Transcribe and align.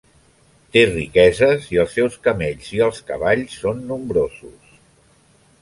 Té 0.75 0.81
riqueses 0.91 1.67
i 1.75 1.79
els 1.83 1.93
seus 1.99 2.17
camells 2.29 2.71
i 2.79 2.83
els 2.89 3.05
cavalls 3.13 3.61
són 3.67 3.87
nombrosos. 3.93 4.77